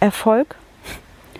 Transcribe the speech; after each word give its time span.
Erfolg, 0.00 0.56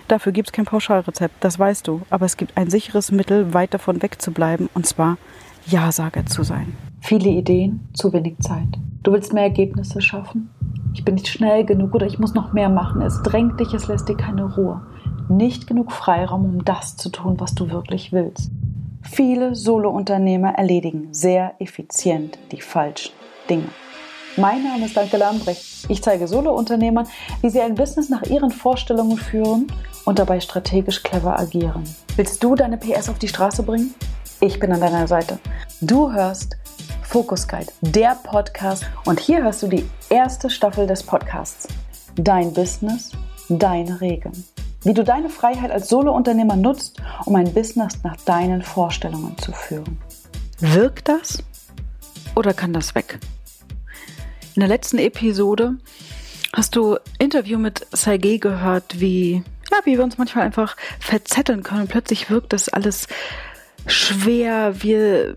dafür 0.07 0.31
gibt 0.31 0.49
es 0.49 0.51
kein 0.53 0.65
Pauschalrezept, 0.65 1.43
das 1.43 1.57
weißt 1.57 1.87
du. 1.87 2.01
Aber 2.11 2.25
es 2.25 2.37
gibt 2.37 2.55
ein 2.57 2.69
sicheres 2.69 3.11
Mittel, 3.11 3.53
weit 3.53 3.73
davon 3.73 4.01
wegzubleiben, 4.01 4.69
und 4.75 4.85
zwar 4.85 5.17
Ja-Sager 5.65 6.27
zu 6.27 6.43
sein. 6.43 6.77
Viele 7.01 7.29
Ideen, 7.29 7.89
zu 7.93 8.13
wenig 8.13 8.37
Zeit. 8.39 8.67
Du 9.01 9.11
willst 9.11 9.33
mehr 9.33 9.43
Ergebnisse 9.43 10.01
schaffen? 10.01 10.51
Ich 10.93 11.03
bin 11.03 11.15
nicht 11.15 11.27
schnell 11.27 11.65
genug 11.65 11.95
oder 11.95 12.05
ich 12.05 12.19
muss 12.19 12.35
noch 12.35 12.53
mehr 12.53 12.69
machen. 12.69 13.01
Es 13.01 13.23
drängt 13.23 13.59
dich, 13.59 13.73
es 13.73 13.87
lässt 13.87 14.07
dir 14.09 14.17
keine 14.17 14.53
Ruhe. 14.55 14.81
Nicht 15.27 15.65
genug 15.65 15.91
Freiraum, 15.91 16.45
um 16.45 16.65
das 16.65 16.97
zu 16.97 17.09
tun, 17.09 17.39
was 17.39 17.55
du 17.55 17.71
wirklich 17.71 18.11
willst. 18.11 18.51
Viele 19.01 19.55
Solo-Unternehmer 19.55 20.53
erledigen 20.53 21.07
sehr 21.11 21.55
effizient 21.59 22.37
die 22.51 22.61
falschen 22.61 23.13
Dinge. 23.49 23.69
Mein 24.37 24.63
Name 24.63 24.85
ist 24.85 24.95
Danke 24.95 25.17
Lambrecht. 25.17 25.89
Ich 25.89 26.01
zeige 26.01 26.25
Solo-Unternehmern, 26.25 27.05
wie 27.41 27.49
sie 27.49 27.59
ein 27.59 27.75
Business 27.75 28.07
nach 28.07 28.23
ihren 28.23 28.49
Vorstellungen 28.49 29.17
führen 29.17 29.67
und 30.05 30.19
dabei 30.19 30.39
strategisch 30.39 31.03
clever 31.03 31.37
agieren. 31.37 31.83
Willst 32.15 32.41
du 32.41 32.55
deine 32.55 32.77
PS 32.77 33.09
auf 33.09 33.19
die 33.19 33.27
Straße 33.27 33.63
bringen? 33.63 33.93
Ich 34.39 34.57
bin 34.57 34.71
an 34.71 34.79
deiner 34.79 35.05
Seite. 35.05 35.37
Du 35.81 36.13
hörst 36.13 36.55
Focus 37.03 37.45
Guide, 37.45 37.73
der 37.81 38.15
Podcast. 38.23 38.85
Und 39.03 39.19
hier 39.19 39.43
hörst 39.43 39.63
du 39.63 39.67
die 39.67 39.87
erste 40.09 40.49
Staffel 40.49 40.87
des 40.87 41.03
Podcasts. 41.03 41.67
Dein 42.15 42.53
Business, 42.53 43.11
deine 43.49 43.99
Regeln. 43.99 44.45
Wie 44.83 44.93
du 44.93 45.03
deine 45.03 45.29
Freiheit 45.29 45.71
als 45.71 45.89
Solo-Unternehmer 45.89 46.55
nutzt, 46.55 47.01
um 47.25 47.35
ein 47.35 47.53
Business 47.53 47.99
nach 48.03 48.15
deinen 48.15 48.61
Vorstellungen 48.61 49.37
zu 49.39 49.51
führen. 49.51 49.99
Wirkt 50.59 51.09
das 51.09 51.43
oder 52.33 52.53
kann 52.53 52.71
das 52.71 52.95
weg? 52.95 53.19
In 54.53 54.59
der 54.59 54.67
letzten 54.67 54.97
Episode 54.97 55.77
hast 56.51 56.75
du 56.75 56.97
Interview 57.19 57.57
mit 57.57 57.87
Sergei 57.93 58.35
gehört, 58.35 58.99
wie, 58.99 59.43
ja, 59.71 59.77
wie 59.85 59.97
wir 59.97 60.03
uns 60.03 60.17
manchmal 60.17 60.45
einfach 60.45 60.75
verzetteln 60.99 61.63
können. 61.63 61.87
Plötzlich 61.87 62.29
wirkt 62.29 62.51
das 62.51 62.67
alles 62.67 63.07
schwer. 63.87 64.83
Wir, 64.83 65.35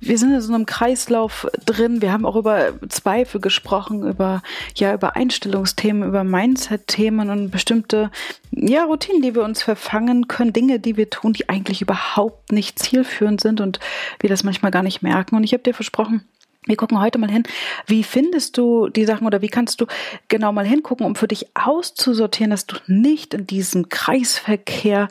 wir 0.00 0.18
sind 0.18 0.34
in 0.34 0.40
so 0.42 0.52
einem 0.52 0.66
Kreislauf 0.66 1.48
drin. 1.64 2.02
Wir 2.02 2.12
haben 2.12 2.26
auch 2.26 2.36
über 2.36 2.74
Zweifel 2.90 3.40
gesprochen, 3.40 4.06
über, 4.06 4.42
ja, 4.74 4.92
über 4.92 5.16
Einstellungsthemen, 5.16 6.06
über 6.06 6.22
Mindset-Themen 6.22 7.30
und 7.30 7.50
bestimmte, 7.50 8.10
ja, 8.50 8.84
Routinen, 8.84 9.22
die 9.22 9.34
wir 9.34 9.42
uns 9.42 9.62
verfangen 9.62 10.28
können, 10.28 10.52
Dinge, 10.52 10.80
die 10.80 10.98
wir 10.98 11.08
tun, 11.08 11.32
die 11.32 11.48
eigentlich 11.48 11.80
überhaupt 11.80 12.52
nicht 12.52 12.78
zielführend 12.78 13.40
sind 13.40 13.62
und 13.62 13.80
wir 14.20 14.28
das 14.28 14.44
manchmal 14.44 14.70
gar 14.70 14.82
nicht 14.82 15.02
merken. 15.02 15.36
Und 15.36 15.44
ich 15.44 15.54
habe 15.54 15.62
dir 15.62 15.74
versprochen, 15.74 16.28
wir 16.66 16.76
gucken 16.76 17.00
heute 17.00 17.18
mal 17.18 17.30
hin, 17.30 17.44
wie 17.86 18.04
findest 18.04 18.58
du 18.58 18.88
die 18.88 19.06
Sachen 19.06 19.26
oder 19.26 19.40
wie 19.40 19.48
kannst 19.48 19.80
du 19.80 19.86
genau 20.28 20.52
mal 20.52 20.66
hingucken, 20.66 21.06
um 21.06 21.14
für 21.14 21.28
dich 21.28 21.46
auszusortieren, 21.54 22.50
dass 22.50 22.66
du 22.66 22.76
nicht 22.86 23.32
in 23.32 23.46
diesem 23.46 23.88
Kreisverkehr 23.88 25.08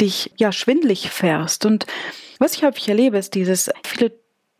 dich 0.00 0.32
ja 0.36 0.52
schwindlig 0.52 1.10
fährst. 1.10 1.66
Und 1.66 1.86
was 2.38 2.54
ich 2.54 2.62
häufig 2.62 2.88
erlebe, 2.88 3.18
ist 3.18 3.34
dieses, 3.34 3.70
viele 3.84 4.12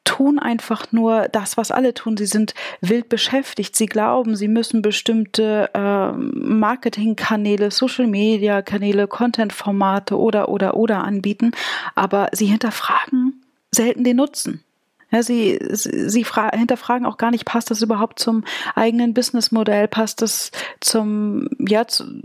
tun 0.05 0.41
einfach 0.41 0.91
nur 0.91 1.29
das, 1.29 1.57
was 1.57 1.71
alle 1.71 1.95
tun. 1.95 2.17
Sie 2.17 2.27
sind 2.27 2.55
wild 2.81 3.09
beschäftigt. 3.09 3.77
Sie 3.77 3.87
glauben, 3.87 4.35
sie 4.37 4.49
müssen 4.49 4.83
bestimmte 4.83 5.71
äh, 5.75 6.13
Marketingkanäle, 6.13 7.71
Social-Media-Kanäle, 7.71 9.07
Content-Formate 9.07 10.19
oder, 10.19 10.49
oder, 10.49 10.77
oder 10.77 11.05
anbieten, 11.05 11.53
aber 11.95 12.29
sie 12.33 12.47
hinterfragen 12.47 13.43
selten 13.71 14.05
den 14.05 14.17
Nutzen. 14.17 14.65
Ja, 15.13 15.23
sie 15.23 15.59
sie, 15.71 16.27
hinterfragen 16.55 17.07
auch 17.07 17.19
gar 17.19 17.31
nicht, 17.31 17.45
passt 17.45 17.71
das 17.71 17.83
überhaupt 17.83 18.19
zum 18.19 18.45
eigenen 18.75 19.13
Businessmodell, 19.13 19.87
passt 19.87 20.23
das 20.23 20.51
zum, 20.81 21.49
ja, 21.59 21.87
zu, 21.87 22.23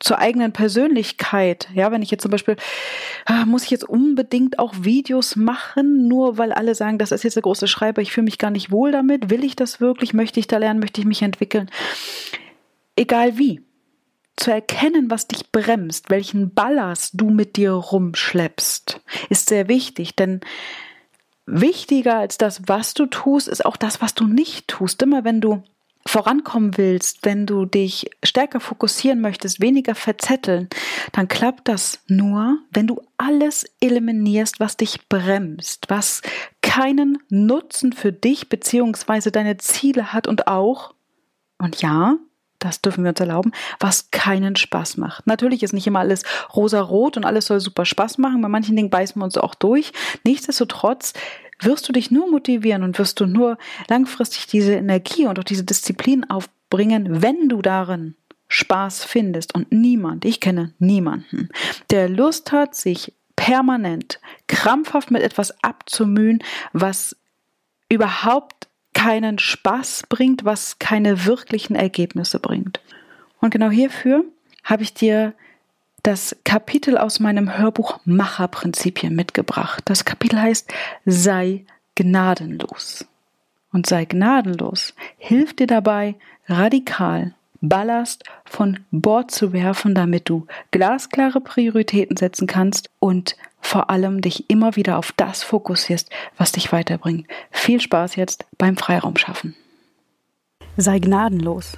zur 0.00 0.18
eigenen 0.18 0.52
Persönlichkeit. 0.52 1.68
Ja, 1.74 1.92
wenn 1.92 2.02
ich 2.02 2.10
jetzt 2.10 2.22
zum 2.22 2.32
Beispiel, 2.32 2.56
ah, 3.24 3.44
muss 3.46 3.64
ich 3.64 3.70
jetzt 3.70 3.88
unbedingt 3.88 4.58
auch 4.58 4.74
Videos 4.80 5.36
machen, 5.36 6.08
nur 6.08 6.38
weil 6.38 6.52
alle 6.52 6.74
sagen, 6.74 6.98
das 6.98 7.12
ist 7.12 7.22
jetzt 7.22 7.36
der 7.36 7.42
große 7.42 7.68
Schreiber, 7.68 8.02
ich 8.02 8.12
fühle 8.12 8.24
mich 8.24 8.38
gar 8.38 8.50
nicht 8.50 8.72
wohl 8.72 8.90
damit. 8.90 9.30
Will 9.30 9.44
ich 9.44 9.54
das 9.54 9.80
wirklich? 9.80 10.12
Möchte 10.12 10.40
ich 10.40 10.48
da 10.48 10.58
lernen? 10.58 10.80
Möchte 10.80 11.00
ich 11.00 11.06
mich 11.06 11.22
entwickeln? 11.22 11.70
Egal 12.96 13.38
wie. 13.38 13.60
Zu 14.36 14.52
erkennen, 14.52 15.10
was 15.10 15.26
dich 15.26 15.50
bremst, 15.50 16.10
welchen 16.10 16.54
Ballast 16.54 17.12
du 17.14 17.30
mit 17.30 17.56
dir 17.56 17.72
rumschleppst, 17.72 19.00
ist 19.30 19.48
sehr 19.48 19.68
wichtig, 19.68 20.14
denn 20.14 20.40
wichtiger 21.48 22.18
als 22.18 22.38
das, 22.38 22.62
was 22.66 22.94
du 22.94 23.06
tust, 23.06 23.48
ist 23.48 23.64
auch 23.64 23.76
das, 23.76 24.00
was 24.00 24.14
du 24.14 24.26
nicht 24.26 24.68
tust. 24.68 25.02
Immer 25.02 25.24
wenn 25.24 25.40
du 25.40 25.62
vorankommen 26.06 26.76
willst, 26.78 27.24
wenn 27.24 27.44
du 27.46 27.66
dich 27.66 28.10
stärker 28.22 28.60
fokussieren 28.60 29.20
möchtest, 29.20 29.60
weniger 29.60 29.94
verzetteln, 29.94 30.68
dann 31.12 31.28
klappt 31.28 31.68
das 31.68 32.00
nur, 32.06 32.58
wenn 32.70 32.86
du 32.86 33.02
alles 33.18 33.66
eliminierst, 33.80 34.58
was 34.58 34.76
dich 34.76 35.08
bremst, 35.08 35.86
was 35.88 36.22
keinen 36.62 37.18
Nutzen 37.28 37.92
für 37.92 38.12
dich 38.12 38.48
beziehungsweise 38.48 39.30
deine 39.30 39.58
Ziele 39.58 40.12
hat 40.12 40.26
und 40.26 40.46
auch, 40.46 40.94
und 41.58 41.82
ja, 41.82 42.16
das 42.58 42.80
dürfen 42.80 43.04
wir 43.04 43.10
uns 43.10 43.20
erlauben, 43.20 43.52
was 43.80 44.10
keinen 44.10 44.56
Spaß 44.56 44.96
macht. 44.96 45.26
Natürlich 45.26 45.62
ist 45.62 45.72
nicht 45.72 45.86
immer 45.86 46.00
alles 46.00 46.24
rosa-rot 46.54 47.16
und 47.16 47.24
alles 47.24 47.46
soll 47.46 47.60
super 47.60 47.84
Spaß 47.84 48.18
machen. 48.18 48.40
Bei 48.42 48.48
manchen 48.48 48.76
Dingen 48.76 48.90
beißen 48.90 49.20
wir 49.20 49.24
uns 49.24 49.36
auch 49.36 49.54
durch. 49.54 49.92
Nichtsdestotrotz 50.24 51.12
wirst 51.60 51.88
du 51.88 51.92
dich 51.92 52.10
nur 52.10 52.30
motivieren 52.30 52.82
und 52.82 52.98
wirst 52.98 53.20
du 53.20 53.26
nur 53.26 53.58
langfristig 53.88 54.46
diese 54.46 54.74
Energie 54.74 55.26
und 55.26 55.38
auch 55.38 55.44
diese 55.44 55.64
Disziplin 55.64 56.28
aufbringen, 56.30 57.22
wenn 57.22 57.48
du 57.48 57.62
darin 57.62 58.14
Spaß 58.48 59.04
findest. 59.04 59.54
Und 59.54 59.72
niemand, 59.72 60.24
ich 60.24 60.40
kenne 60.40 60.72
niemanden, 60.78 61.48
der 61.90 62.08
Lust 62.08 62.52
hat, 62.52 62.74
sich 62.74 63.12
permanent 63.36 64.20
krampfhaft 64.46 65.10
mit 65.10 65.22
etwas 65.22 65.62
abzumühen, 65.62 66.42
was 66.72 67.16
überhaupt 67.88 68.67
keinen 68.98 69.38
Spaß 69.38 70.06
bringt, 70.08 70.44
was 70.44 70.80
keine 70.80 71.24
wirklichen 71.24 71.76
Ergebnisse 71.76 72.40
bringt. 72.40 72.80
Und 73.40 73.50
genau 73.50 73.70
hierfür 73.70 74.24
habe 74.64 74.82
ich 74.82 74.92
dir 74.92 75.34
das 76.02 76.34
Kapitel 76.42 76.98
aus 76.98 77.20
meinem 77.20 77.56
Hörbuch 77.56 78.00
Macherprinzipien 78.06 79.14
mitgebracht. 79.14 79.84
Das 79.84 80.04
Kapitel 80.04 80.40
heißt 80.40 80.72
Sei 81.06 81.64
gnadenlos. 81.94 83.06
Und 83.72 83.86
sei 83.86 84.04
gnadenlos 84.04 84.94
hilft 85.16 85.60
dir 85.60 85.68
dabei, 85.68 86.16
radikal 86.48 87.34
Ballast 87.60 88.24
von 88.44 88.80
Bord 88.90 89.30
zu 89.30 89.52
werfen, 89.52 89.94
damit 89.94 90.28
du 90.28 90.48
glasklare 90.72 91.40
Prioritäten 91.40 92.16
setzen 92.16 92.48
kannst 92.48 92.90
und 92.98 93.36
vor 93.60 93.90
allem 93.90 94.20
dich 94.20 94.48
immer 94.48 94.76
wieder 94.76 94.98
auf 94.98 95.12
das 95.12 95.42
fokussierst, 95.42 96.10
was 96.36 96.52
dich 96.52 96.72
weiterbringt. 96.72 97.26
Viel 97.50 97.80
Spaß 97.80 98.16
jetzt 98.16 98.46
beim 98.56 98.76
Freiraum 98.76 99.16
schaffen. 99.16 99.54
Sei 100.76 100.98
gnadenlos. 100.98 101.76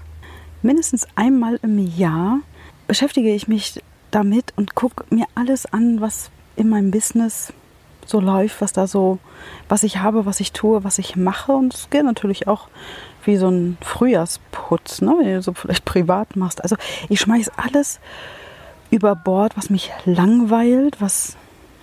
Mindestens 0.62 1.06
einmal 1.16 1.58
im 1.62 1.78
Jahr 1.78 2.40
beschäftige 2.86 3.34
ich 3.34 3.48
mich 3.48 3.82
damit 4.10 4.52
und 4.56 4.74
gucke 4.74 5.04
mir 5.14 5.26
alles 5.34 5.66
an, 5.66 6.00
was 6.00 6.30
in 6.56 6.68
meinem 6.68 6.90
Business 6.90 7.52
so 8.04 8.20
läuft, 8.20 8.60
was 8.60 8.72
da 8.72 8.86
so, 8.86 9.18
was 9.68 9.82
ich 9.82 9.98
habe, 9.98 10.26
was 10.26 10.40
ich 10.40 10.52
tue, 10.52 10.84
was 10.84 10.98
ich 10.98 11.16
mache. 11.16 11.52
Und 11.52 11.74
es 11.74 11.90
geht 11.90 12.04
natürlich 12.04 12.48
auch 12.48 12.68
wie 13.24 13.36
so 13.36 13.48
ein 13.48 13.78
Frühjahrsputz, 13.80 15.00
ne, 15.00 15.14
wenn 15.18 15.34
du 15.34 15.42
so 15.42 15.52
vielleicht 15.54 15.84
privat 15.84 16.36
machst. 16.36 16.62
Also 16.62 16.76
ich 17.08 17.20
schmeiß 17.20 17.52
alles 17.56 18.00
über 18.90 19.14
Bord, 19.14 19.56
was 19.56 19.70
mich 19.70 19.92
langweilt, 20.04 21.00
was 21.00 21.36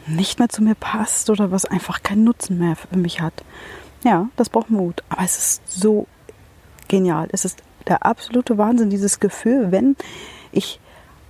nicht 0.08 0.40
mehr 0.40 0.50
zu 0.50 0.64
mir 0.64 0.76
passt 0.76 1.30
oder 1.30 1.52
was 1.52 1.66
einfach 1.66 2.04
keinen 2.04 2.24
Nutzen 2.24 2.58
mehr 2.58 2.76
für 2.76 2.98
mich 2.98 3.22
hat. 3.22 3.44
Ja, 4.04 4.30
das 4.36 4.50
braucht 4.50 4.70
Mut. 4.70 5.04
Aber 5.10 5.24
es 5.24 5.38
ist 5.38 5.62
so 5.68 6.08
genial. 6.88 7.28
Es 7.32 7.46
ist 7.46 7.62
der 7.88 8.06
absolute 8.06 8.58
Wahnsinn, 8.58 8.90
dieses 8.90 9.20
Gefühl, 9.20 9.72
wenn 9.72 9.96
ich 10.52 10.80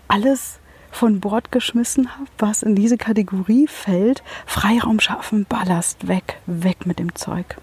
alles 0.07 0.59
von 0.91 1.19
Bord 1.19 1.51
geschmissen 1.51 2.15
habe, 2.15 2.29
was 2.39 2.63
in 2.63 2.75
diese 2.75 2.97
Kategorie 2.97 3.67
fällt, 3.67 4.23
Freiraum 4.45 4.99
schaffen, 4.99 5.45
Ballast 5.47 6.07
weg, 6.07 6.39
weg 6.45 6.85
mit 6.85 6.99
dem 6.99 7.13
Zeug. 7.15 7.57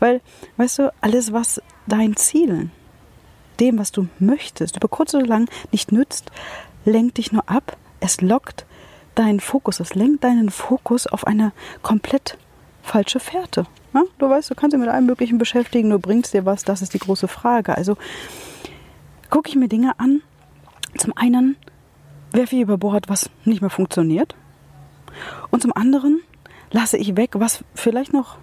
Weil, 0.00 0.20
weißt 0.56 0.78
du, 0.78 0.92
alles, 1.00 1.32
was 1.32 1.62
dein 1.86 2.16
Zielen, 2.16 2.72
dem, 3.60 3.78
was 3.78 3.92
du 3.92 4.08
möchtest, 4.18 4.76
über 4.76 4.88
kurz 4.88 5.14
oder 5.14 5.26
lang 5.26 5.48
nicht 5.70 5.92
nützt, 5.92 6.30
lenkt 6.84 7.18
dich 7.18 7.32
nur 7.32 7.48
ab. 7.48 7.76
Es 8.00 8.20
lockt 8.20 8.66
deinen 9.14 9.40
Fokus, 9.40 9.80
es 9.80 9.94
lenkt 9.94 10.24
deinen 10.24 10.50
Fokus 10.50 11.06
auf 11.06 11.26
eine 11.26 11.52
komplett 11.82 12.38
falsche 12.82 13.20
Fährte. 13.20 13.66
Ja? 13.94 14.02
Du 14.18 14.28
weißt, 14.28 14.50
du 14.50 14.54
kannst 14.54 14.74
dich 14.74 14.80
mit 14.80 14.88
allem 14.88 15.06
Möglichen 15.06 15.38
beschäftigen, 15.38 15.90
du 15.90 15.98
bringst 15.98 16.34
dir 16.34 16.44
was, 16.44 16.64
das 16.64 16.82
ist 16.82 16.94
die 16.94 16.98
große 16.98 17.28
Frage. 17.28 17.76
Also 17.76 17.96
gucke 19.30 19.48
ich 19.48 19.56
mir 19.56 19.68
Dinge 19.68 19.98
an. 19.98 20.22
Zum 20.98 21.16
einen 21.16 21.56
werfe 22.32 22.56
ich 22.56 22.62
über 22.62 22.78
Bord, 22.78 23.08
was 23.08 23.30
nicht 23.44 23.60
mehr 23.60 23.70
funktioniert. 23.70 24.34
Und 25.50 25.62
zum 25.62 25.72
anderen 25.74 26.20
lasse 26.70 26.96
ich 26.96 27.16
weg, 27.16 27.30
was 27.34 27.64
vielleicht 27.74 28.12
noch 28.12 28.38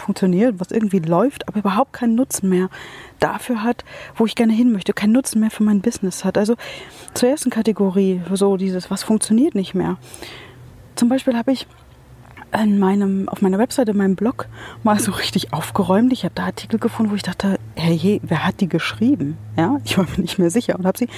funktioniert, 0.00 0.58
was 0.58 0.70
irgendwie 0.70 0.98
läuft, 0.98 1.48
aber 1.48 1.60
überhaupt 1.60 1.92
keinen 1.92 2.14
Nutzen 2.14 2.48
mehr 2.48 2.68
dafür 3.18 3.62
hat, 3.62 3.84
wo 4.16 4.26
ich 4.26 4.34
gerne 4.34 4.52
hin 4.52 4.72
möchte, 4.72 4.92
keinen 4.92 5.12
Nutzen 5.12 5.40
mehr 5.40 5.50
für 5.50 5.62
mein 5.62 5.80
Business 5.80 6.24
hat. 6.24 6.38
Also 6.38 6.56
zur 7.14 7.28
ersten 7.28 7.50
Kategorie, 7.50 8.20
so 8.32 8.56
dieses, 8.56 8.90
was 8.90 9.02
funktioniert 9.02 9.54
nicht 9.54 9.74
mehr. 9.74 9.98
Zum 10.96 11.08
Beispiel 11.08 11.36
habe 11.36 11.52
ich 11.52 11.66
in 12.58 12.78
meinem, 12.78 13.28
auf 13.28 13.42
meiner 13.42 13.58
Webseite, 13.58 13.92
in 13.92 13.96
meinem 13.96 14.16
Blog 14.16 14.48
mal 14.82 14.98
so 14.98 15.12
richtig 15.12 15.52
aufgeräumt. 15.52 16.12
Ich 16.12 16.24
habe 16.24 16.34
da 16.34 16.44
Artikel 16.44 16.80
gefunden, 16.80 17.12
wo 17.12 17.16
ich 17.16 17.22
dachte, 17.22 17.58
hey, 17.76 18.20
wer 18.24 18.44
hat 18.44 18.60
die 18.60 18.68
geschrieben? 18.68 19.38
Ja, 19.56 19.78
ich 19.84 19.96
war 19.96 20.04
mir 20.04 20.20
nicht 20.20 20.38
mehr 20.38 20.50
sicher 20.50 20.76
und 20.78 20.86
habe 20.86 20.98
sie 20.98 21.08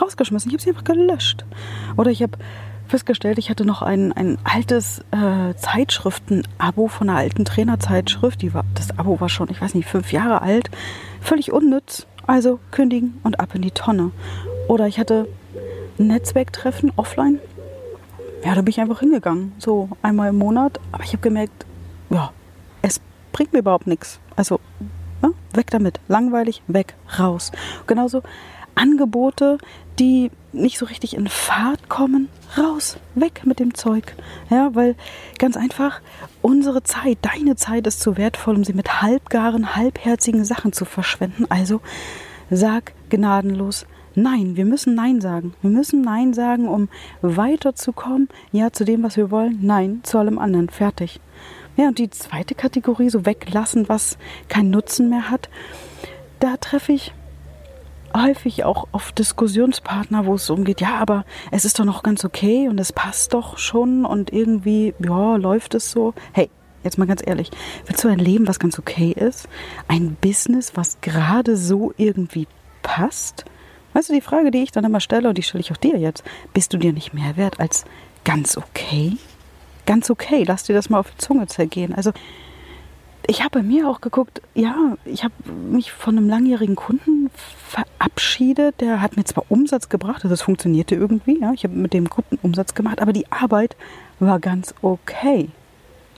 rausgeschmissen. 0.00 0.50
Ich 0.50 0.54
habe 0.54 0.62
sie 0.62 0.70
einfach 0.70 0.84
gelöscht. 0.84 1.44
Oder 1.96 2.10
ich 2.10 2.22
habe 2.22 2.38
festgestellt, 2.90 3.38
ich 3.38 3.50
hatte 3.50 3.64
noch 3.64 3.82
ein, 3.82 4.12
ein 4.12 4.38
altes 4.44 5.00
äh, 5.10 5.54
Zeitschriften-Abo 5.56 6.88
von 6.88 7.08
einer 7.08 7.18
alten 7.18 7.44
Trainerzeitschrift. 7.44 8.42
Die 8.42 8.52
war, 8.52 8.64
das 8.74 8.98
Abo 8.98 9.20
war 9.20 9.28
schon, 9.28 9.48
ich 9.50 9.60
weiß 9.60 9.74
nicht, 9.74 9.88
fünf 9.88 10.12
Jahre 10.12 10.42
alt. 10.42 10.70
Völlig 11.20 11.52
unnütz. 11.52 12.06
Also 12.26 12.60
kündigen 12.70 13.18
und 13.22 13.40
ab 13.40 13.54
in 13.54 13.62
die 13.62 13.70
Tonne. 13.70 14.12
Oder 14.68 14.86
ich 14.86 14.98
hatte 14.98 15.26
ein 15.98 16.08
Netzwerktreffen 16.08 16.92
offline 16.96 17.40
ja, 18.44 18.54
da 18.54 18.62
bin 18.62 18.70
ich 18.70 18.80
einfach 18.80 19.00
hingegangen, 19.00 19.52
so 19.58 19.90
einmal 20.02 20.30
im 20.30 20.38
Monat. 20.38 20.80
Aber 20.92 21.04
ich 21.04 21.12
habe 21.12 21.22
gemerkt, 21.22 21.66
ja, 22.08 22.32
es 22.82 23.00
bringt 23.32 23.52
mir 23.52 23.60
überhaupt 23.60 23.86
nichts. 23.86 24.18
Also, 24.36 24.60
ne, 25.22 25.32
weg 25.52 25.70
damit. 25.70 26.00
Langweilig, 26.08 26.62
weg, 26.66 26.94
raus. 27.18 27.52
Genauso 27.86 28.22
Angebote, 28.74 29.58
die 30.00 30.30
nicht 30.52 30.78
so 30.78 30.86
richtig 30.86 31.14
in 31.14 31.28
Fahrt 31.28 31.88
kommen, 31.88 32.28
raus, 32.58 32.96
weg 33.14 33.42
mit 33.44 33.60
dem 33.60 33.74
Zeug. 33.74 34.16
Ja, 34.48 34.74
weil 34.74 34.96
ganz 35.38 35.56
einfach, 35.56 36.00
unsere 36.42 36.82
Zeit, 36.82 37.18
deine 37.22 37.54
Zeit 37.54 37.86
ist 37.86 38.00
zu 38.00 38.16
wertvoll, 38.16 38.56
um 38.56 38.64
sie 38.64 38.72
mit 38.72 39.02
halbgaren, 39.02 39.76
halbherzigen 39.76 40.44
Sachen 40.44 40.72
zu 40.72 40.84
verschwenden. 40.84 41.46
Also 41.48 41.80
sag 42.50 42.92
gnadenlos 43.10 43.86
Nein, 44.16 44.56
wir 44.56 44.64
müssen 44.64 44.96
Nein 44.96 45.20
sagen. 45.20 45.54
Wir 45.62 45.70
müssen 45.70 46.02
Nein 46.02 46.34
sagen, 46.34 46.66
um 46.66 46.88
weiterzukommen. 47.22 48.28
Ja, 48.50 48.72
zu 48.72 48.84
dem, 48.84 49.04
was 49.04 49.16
wir 49.16 49.30
wollen. 49.30 49.60
Nein, 49.62 50.00
zu 50.02 50.18
allem 50.18 50.38
anderen. 50.40 50.68
Fertig. 50.68 51.20
Ja, 51.76 51.88
und 51.88 51.98
die 51.98 52.10
zweite 52.10 52.56
Kategorie, 52.56 53.08
so 53.08 53.24
weglassen, 53.24 53.88
was 53.88 54.18
keinen 54.48 54.70
Nutzen 54.70 55.10
mehr 55.10 55.30
hat, 55.30 55.48
da 56.40 56.56
treffe 56.56 56.92
ich 56.92 57.12
häufig 58.14 58.64
auch 58.64 58.88
auf 58.92 59.12
Diskussionspartner, 59.12 60.26
wo 60.26 60.34
es 60.34 60.48
umgeht, 60.50 60.80
ja, 60.80 60.96
aber 60.96 61.24
es 61.50 61.64
ist 61.64 61.78
doch 61.78 61.84
noch 61.84 62.02
ganz 62.02 62.24
okay 62.24 62.68
und 62.68 62.78
es 62.78 62.92
passt 62.92 63.34
doch 63.34 63.58
schon 63.58 64.04
und 64.04 64.32
irgendwie, 64.32 64.94
ja, 64.98 65.36
läuft 65.36 65.74
es 65.74 65.90
so. 65.90 66.14
Hey, 66.32 66.50
jetzt 66.82 66.98
mal 66.98 67.06
ganz 67.06 67.22
ehrlich, 67.24 67.50
willst 67.86 68.02
du 68.04 68.08
ein 68.08 68.18
Leben, 68.18 68.48
was 68.48 68.58
ganz 68.58 68.78
okay 68.78 69.12
ist? 69.12 69.48
Ein 69.88 70.16
Business, 70.20 70.72
was 70.74 71.00
gerade 71.00 71.56
so 71.56 71.92
irgendwie 71.96 72.46
passt? 72.82 73.44
Weißt 73.92 74.08
du, 74.08 74.12
die 74.12 74.20
Frage, 74.20 74.50
die 74.50 74.62
ich 74.62 74.72
dann 74.72 74.84
immer 74.84 75.00
stelle, 75.00 75.28
und 75.28 75.38
die 75.38 75.42
stelle 75.42 75.60
ich 75.60 75.72
auch 75.72 75.76
dir 75.76 75.98
jetzt, 75.98 76.22
bist 76.54 76.72
du 76.72 76.78
dir 76.78 76.92
nicht 76.92 77.12
mehr 77.12 77.36
wert 77.36 77.58
als 77.58 77.84
ganz 78.24 78.56
okay? 78.56 79.16
Ganz 79.86 80.10
okay, 80.10 80.44
lass 80.46 80.64
dir 80.64 80.74
das 80.74 80.90
mal 80.90 81.00
auf 81.00 81.10
die 81.10 81.18
Zunge 81.18 81.46
zergehen. 81.46 81.94
Also, 81.94 82.12
ich 83.26 83.40
habe 83.40 83.60
bei 83.60 83.62
mir 83.62 83.88
auch 83.88 84.00
geguckt, 84.00 84.40
ja, 84.54 84.96
ich 85.04 85.24
habe 85.24 85.34
mich 85.70 85.92
von 85.92 86.16
einem 86.16 86.28
langjährigen 86.28 86.76
Kunden 86.76 87.30
verabschiedet. 88.00 88.80
Der 88.80 89.00
hat 89.00 89.16
mir 89.16 89.24
zwar 89.24 89.44
Umsatz 89.48 89.88
gebracht, 89.88 90.24
das 90.24 90.42
funktionierte 90.42 90.94
irgendwie, 90.94 91.40
ja, 91.40 91.52
ich 91.52 91.64
habe 91.64 91.74
mit 91.74 91.92
dem 91.92 92.08
guten 92.08 92.38
Umsatz 92.42 92.74
gemacht, 92.74 93.00
aber 93.00 93.12
die 93.12 93.30
Arbeit 93.30 93.76
war 94.18 94.40
ganz 94.40 94.74
okay. 94.82 95.50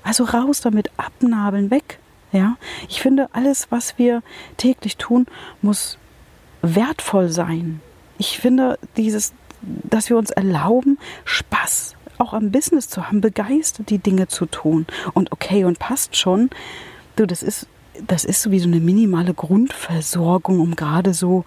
Also 0.03 0.25
raus 0.25 0.61
damit, 0.61 0.91
abnabeln, 0.97 1.71
weg. 1.71 1.99
Ja, 2.33 2.57
ich 2.89 3.03
finde, 3.03 3.29
alles, 3.33 3.67
was 3.71 3.99
wir 3.99 4.23
täglich 4.57 4.97
tun, 4.97 5.27
muss 5.61 5.99
wertvoll 6.63 7.29
sein. 7.29 7.81
Ich 8.17 8.39
finde 8.39 8.79
dieses, 8.97 9.35
dass 9.61 10.09
wir 10.09 10.17
uns 10.17 10.31
erlauben, 10.31 10.99
Spaß 11.25 11.97
auch 12.17 12.33
am 12.33 12.51
Business 12.51 12.89
zu 12.89 13.07
haben, 13.07 13.21
begeistert 13.21 13.91
die 13.91 13.99
Dinge 13.99 14.29
zu 14.29 14.47
tun. 14.47 14.87
Und 15.13 15.31
okay 15.33 15.65
und 15.65 15.79
passt 15.79 16.17
schon. 16.17 16.49
Du, 17.17 17.27
das 17.27 17.43
ist, 17.43 17.67
das 18.07 18.25
ist 18.25 18.43
so 18.43 18.51
wie 18.51 18.59
so 18.59 18.69
eine 18.69 18.81
minimale 18.81 19.35
Grundversorgung, 19.35 20.61
um 20.61 20.77
gerade 20.77 21.15
so, 21.15 21.45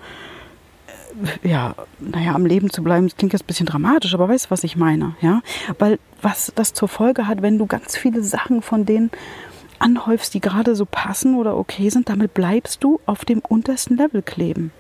äh, 1.44 1.50
ja, 1.50 1.76
naja, 2.00 2.34
am 2.34 2.46
Leben 2.46 2.70
zu 2.70 2.84
bleiben. 2.84 3.08
Das 3.08 3.18
klingt 3.18 3.34
jetzt 3.34 3.44
ein 3.44 3.48
bisschen 3.48 3.66
dramatisch, 3.66 4.14
aber 4.14 4.30
weißt 4.30 4.46
du, 4.46 4.52
was 4.52 4.64
ich 4.64 4.76
meine? 4.76 5.16
Ja, 5.22 5.42
weil 5.80 6.00
was 6.22 6.52
das 6.56 6.74
zur 6.74 6.88
Folge 6.88 7.28
hat, 7.28 7.42
wenn 7.42 7.58
du 7.58 7.66
ganz 7.66 7.98
viele 7.98 8.24
Sachen 8.24 8.62
von 8.62 8.86
denen 8.86 9.12
anhäufst, 9.80 10.34
die 10.34 10.40
gerade 10.40 10.76
so 10.76 10.86
passen 10.86 11.36
oder 11.36 11.58
okay 11.58 11.90
sind, 11.90 12.10
damit 12.10 12.34
bleibst 12.34 12.84
du 12.84 13.00
auf 13.06 13.26
dem 13.26 13.40
untersten 13.40 13.98
Level 13.98 14.22
kleben. 14.22 14.72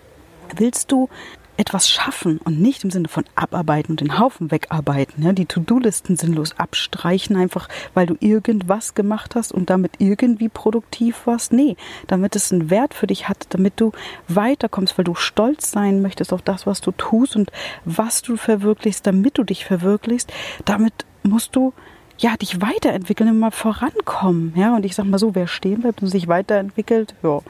Willst 0.55 0.91
du 0.91 1.09
etwas 1.57 1.89
schaffen 1.89 2.39
und 2.43 2.59
nicht 2.59 2.83
im 2.83 2.91
Sinne 2.91 3.07
von 3.07 3.23
abarbeiten 3.35 3.93
und 3.93 4.01
den 4.01 4.19
Haufen 4.19 4.51
wegarbeiten, 4.51 5.23
ja, 5.23 5.31
die 5.31 5.45
To-Do-Listen 5.45 6.17
sinnlos 6.17 6.57
abstreichen, 6.57 7.35
einfach 7.35 7.69
weil 7.93 8.07
du 8.07 8.15
irgendwas 8.19 8.93
gemacht 8.93 9.35
hast 9.35 9.51
und 9.51 9.69
damit 9.69 9.93
irgendwie 9.99 10.49
produktiv 10.49 11.25
warst. 11.25 11.53
Nee, 11.53 11.75
damit 12.07 12.35
es 12.35 12.51
einen 12.51 12.69
Wert 12.69 12.93
für 12.93 13.07
dich 13.07 13.29
hat, 13.29 13.47
damit 13.49 13.73
du 13.79 13.91
weiterkommst, 14.27 14.97
weil 14.97 15.05
du 15.05 15.15
stolz 15.15 15.71
sein 15.71 16.01
möchtest 16.01 16.33
auf 16.33 16.41
das, 16.41 16.67
was 16.67 16.81
du 16.81 16.91
tust 16.91 17.35
und 17.35 17.51
was 17.85 18.21
du 18.21 18.37
verwirklichst, 18.37 19.05
damit 19.07 19.37
du 19.37 19.43
dich 19.43 19.65
verwirklichst, 19.65 20.31
damit 20.65 20.93
musst 21.23 21.55
du 21.55 21.73
ja, 22.17 22.37
dich 22.37 22.61
weiterentwickeln, 22.61 23.29
immer 23.29 23.51
vorankommen. 23.51 24.53
Ja, 24.55 24.75
und 24.75 24.85
ich 24.85 24.95
sag 24.95 25.05
mal 25.05 25.17
so, 25.17 25.35
wer 25.35 25.47
stehen 25.47 25.81
bleibt 25.81 26.01
und 26.01 26.07
sich 26.07 26.27
weiterentwickelt, 26.27 27.13
ja, 27.23 27.41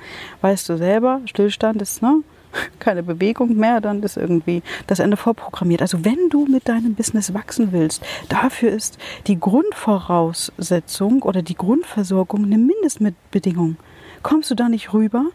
weißt 0.41 0.69
du 0.69 0.77
selber, 0.77 1.21
Stillstand 1.25 1.81
ist, 1.81 2.01
ne, 2.01 2.23
keine 2.79 3.03
Bewegung 3.03 3.55
mehr, 3.55 3.81
dann 3.81 4.03
ist 4.03 4.17
irgendwie 4.17 4.61
das 4.87 4.99
Ende 4.99 5.17
vorprogrammiert. 5.17 5.81
Also 5.81 6.03
wenn 6.05 6.29
du 6.29 6.45
mit 6.45 6.67
deinem 6.67 6.95
Business 6.95 7.33
wachsen 7.33 7.71
willst, 7.71 8.03
dafür 8.29 8.71
ist 8.71 8.97
die 9.27 9.39
Grundvoraussetzung 9.39 11.23
oder 11.23 11.41
die 11.41 11.55
Grundversorgung 11.55 12.45
eine 12.45 12.57
Mindestbedingung. 12.57 13.77
Kommst 14.23 14.49
du 14.51 14.55
da 14.55 14.69
nicht 14.69 14.93
rüber, 14.93 15.25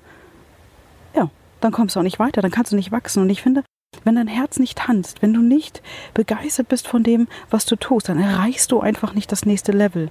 ja, 1.15 1.31
dann 1.61 1.73
kommst 1.73 1.97
du 1.97 2.01
auch 2.01 2.05
nicht 2.05 2.19
weiter, 2.19 2.43
dann 2.43 2.51
kannst 2.51 2.73
du 2.73 2.77
nicht 2.77 2.93
wachsen. 2.93 3.23
Und 3.23 3.31
ich 3.31 3.43
finde, 3.43 3.63
wenn 4.05 4.15
dein 4.17 4.29
Herz 4.29 4.59
nicht 4.59 4.79
tanzt, 4.79 5.23
wenn 5.23 5.33
du 5.33 5.41
nicht 5.41 5.83
begeistert 6.15 6.69
bist 6.69 6.89
von 6.89 7.03
dem, 7.03 7.29
was 7.51 7.67
du 7.67 7.77
tust, 7.77 8.09
dann 8.09 8.21
erreichst 8.21 8.73
du 8.73 8.81
einfach 8.81 9.15
nicht 9.15 9.31
das 9.33 9.45
nächste 9.45 9.73
Level. 9.73 10.11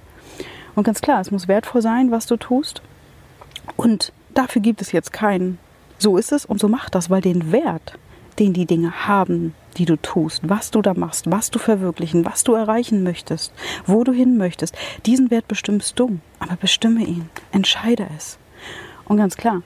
Und 0.74 0.84
ganz 0.84 1.00
klar, 1.00 1.20
es 1.20 1.30
muss 1.30 1.48
wertvoll 1.48 1.82
sein, 1.82 2.10
was 2.10 2.26
du 2.26 2.36
tust. 2.36 2.82
Und 3.76 4.12
dafür 4.34 4.62
gibt 4.62 4.80
es 4.80 4.92
jetzt 4.92 5.12
keinen 5.12 5.58
so 6.00 6.16
ist 6.16 6.32
es 6.32 6.44
und 6.44 6.60
so 6.60 6.68
macht 6.68 6.94
das, 6.94 7.10
weil 7.10 7.20
den 7.20 7.52
Wert, 7.52 7.98
den 8.38 8.52
die 8.52 8.66
Dinge 8.66 9.06
haben, 9.06 9.54
die 9.76 9.84
du 9.84 9.96
tust, 9.96 10.48
was 10.48 10.70
du 10.70 10.82
da 10.82 10.94
machst, 10.94 11.30
was 11.30 11.50
du 11.50 11.58
verwirklichen, 11.58 12.24
was 12.24 12.42
du 12.42 12.54
erreichen 12.54 13.02
möchtest, 13.02 13.52
wo 13.86 14.02
du 14.02 14.12
hin 14.12 14.36
möchtest, 14.36 14.76
diesen 15.06 15.30
Wert 15.30 15.46
bestimmst 15.46 15.98
du, 15.98 16.18
aber 16.38 16.56
bestimme 16.56 17.04
ihn, 17.04 17.28
entscheide 17.52 18.06
es. 18.16 18.38
Und 19.04 19.18
ganz 19.18 19.36
klar, 19.36 19.62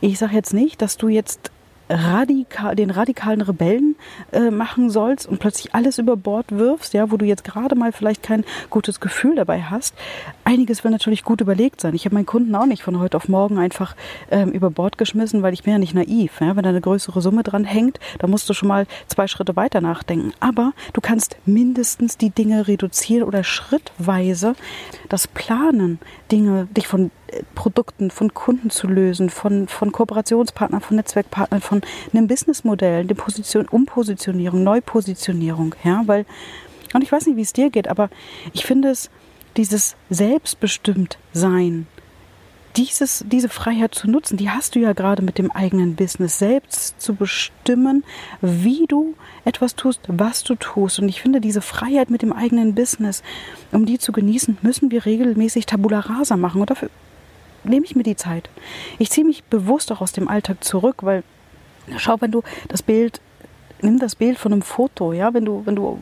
ich 0.00 0.18
sage 0.18 0.34
jetzt 0.34 0.52
nicht, 0.52 0.82
dass 0.82 0.96
du 0.96 1.08
jetzt 1.08 1.50
radikal, 1.88 2.76
den 2.76 2.90
radikalen 2.90 3.40
Rebellen 3.40 3.96
äh, 4.32 4.50
machen 4.50 4.90
sollst 4.90 5.26
und 5.26 5.38
plötzlich 5.38 5.74
alles 5.74 5.98
über 5.98 6.16
Bord 6.16 6.46
wirfst, 6.50 6.94
ja, 6.94 7.10
wo 7.10 7.16
du 7.16 7.24
jetzt 7.24 7.44
gerade 7.44 7.74
mal 7.74 7.92
vielleicht 7.92 8.22
kein 8.22 8.44
gutes 8.70 9.00
Gefühl 9.00 9.36
dabei 9.36 9.62
hast. 9.62 9.94
Einiges 10.44 10.84
will 10.84 10.90
natürlich 10.90 11.24
gut 11.24 11.40
überlegt 11.40 11.80
sein. 11.80 11.94
Ich 11.94 12.04
habe 12.04 12.14
meinen 12.14 12.26
Kunden 12.26 12.54
auch 12.54 12.66
nicht 12.66 12.82
von 12.82 12.98
heute 12.98 13.16
auf 13.16 13.28
morgen 13.28 13.58
einfach 13.58 13.96
ähm, 14.30 14.50
über 14.50 14.70
Bord 14.70 14.98
geschmissen, 14.98 15.42
weil 15.42 15.52
ich 15.52 15.62
bin 15.62 15.72
ja 15.72 15.78
nicht 15.78 15.94
naiv. 15.94 16.40
Ja? 16.40 16.56
Wenn 16.56 16.62
da 16.62 16.70
eine 16.70 16.80
größere 16.80 17.20
Summe 17.20 17.42
dran 17.42 17.64
hängt, 17.64 17.98
da 18.18 18.26
musst 18.26 18.48
du 18.48 18.54
schon 18.54 18.68
mal 18.68 18.86
zwei 19.06 19.26
Schritte 19.26 19.56
weiter 19.56 19.80
nachdenken. 19.80 20.32
Aber 20.40 20.72
du 20.92 21.00
kannst 21.00 21.36
mindestens 21.46 22.16
die 22.16 22.30
Dinge 22.30 22.68
reduzieren 22.68 23.26
oder 23.26 23.44
schrittweise 23.44 24.54
das 25.08 25.26
Planen, 25.26 25.98
Dinge, 26.30 26.66
dich 26.76 26.86
von 26.86 27.10
Produkten, 27.54 28.10
von 28.10 28.34
Kunden 28.34 28.70
zu 28.70 28.86
lösen, 28.86 29.30
von, 29.30 29.68
von 29.68 29.92
Kooperationspartnern, 29.92 30.80
von 30.80 30.96
Netzwerkpartnern, 30.96 31.60
von 31.60 31.82
einem 32.12 32.26
Businessmodell, 32.26 33.04
der 33.04 33.14
Position, 33.14 33.68
Umpositionierung, 33.68 34.62
Neupositionierung, 34.62 35.74
ja, 35.84 36.02
weil, 36.06 36.26
und 36.94 37.02
ich 37.02 37.12
weiß 37.12 37.26
nicht, 37.26 37.36
wie 37.36 37.42
es 37.42 37.52
dir 37.52 37.70
geht, 37.70 37.88
aber 37.88 38.10
ich 38.52 38.64
finde 38.64 38.90
es, 38.90 39.10
dieses 39.56 39.96
Selbstbestimmt-Sein, 40.10 41.86
dieses, 42.76 43.24
diese 43.26 43.48
Freiheit 43.48 43.94
zu 43.94 44.08
nutzen, 44.08 44.36
die 44.36 44.50
hast 44.50 44.74
du 44.74 44.78
ja 44.78 44.92
gerade 44.92 45.22
mit 45.22 45.38
dem 45.38 45.50
eigenen 45.50 45.96
Business, 45.96 46.38
selbst 46.38 47.00
zu 47.00 47.14
bestimmen, 47.14 48.04
wie 48.40 48.86
du 48.86 49.14
etwas 49.44 49.74
tust, 49.74 50.02
was 50.06 50.44
du 50.44 50.54
tust. 50.54 51.00
Und 51.00 51.08
ich 51.08 51.20
finde, 51.20 51.40
diese 51.40 51.60
Freiheit 51.60 52.08
mit 52.08 52.22
dem 52.22 52.32
eigenen 52.32 52.74
Business, 52.74 53.22
um 53.72 53.84
die 53.84 53.98
zu 53.98 54.12
genießen, 54.12 54.58
müssen 54.62 54.90
wir 54.90 55.06
regelmäßig 55.06 55.66
Tabula 55.66 56.00
Rasa 56.00 56.36
machen. 56.36 56.60
Und 56.60 56.70
dafür 56.70 56.90
nehme 57.64 57.84
ich 57.84 57.96
mir 57.96 58.02
die 58.02 58.16
Zeit. 58.16 58.50
Ich 58.98 59.10
ziehe 59.10 59.26
mich 59.26 59.44
bewusst 59.44 59.92
auch 59.92 60.00
aus 60.00 60.12
dem 60.12 60.28
Alltag 60.28 60.64
zurück, 60.64 60.96
weil 61.02 61.22
schau, 61.96 62.16
wenn 62.20 62.30
du 62.30 62.42
das 62.68 62.82
Bild 62.82 63.20
nimm 63.82 63.98
das 63.98 64.16
Bild 64.16 64.38
von 64.38 64.52
einem 64.52 64.62
Foto, 64.62 65.12
ja, 65.12 65.34
wenn 65.34 65.44
du, 65.44 65.62
wenn 65.64 65.76
du 65.76 65.98